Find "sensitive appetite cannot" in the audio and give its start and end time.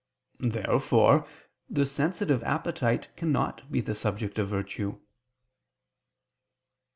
1.85-3.71